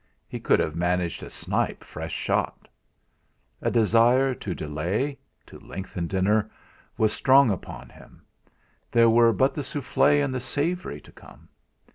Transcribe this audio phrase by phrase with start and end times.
[0.27, 2.67] he could have managed a snipe fresh shot!
[3.61, 6.49] A desire to delay, to lengthen dinner,
[6.97, 8.23] was strong upon him;
[8.91, 11.49] there were but the souffle' and the savoury to come.